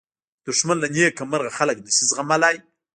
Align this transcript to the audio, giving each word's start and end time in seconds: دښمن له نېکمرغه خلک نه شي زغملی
دښمن 0.45 0.77
له 0.83 0.87
نېکمرغه 0.95 1.51
خلک 1.57 1.77
نه 1.85 1.91
شي 1.95 2.03
زغملی 2.09 2.55